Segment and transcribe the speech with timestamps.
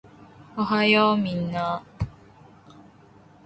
[0.57, 2.07] おはようみんなー